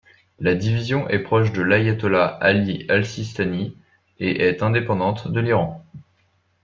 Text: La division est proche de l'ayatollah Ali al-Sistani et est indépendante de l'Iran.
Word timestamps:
La 0.39 0.55
division 0.55 1.07
est 1.09 1.19
proche 1.21 1.51
de 1.51 1.61
l'ayatollah 1.61 2.25
Ali 2.25 2.87
al-Sistani 2.89 3.77
et 4.19 4.47
est 4.47 4.63
indépendante 4.63 5.27
de 5.31 5.39
l'Iran. 5.39 5.85